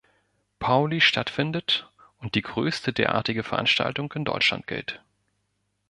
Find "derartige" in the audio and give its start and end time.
2.91-3.43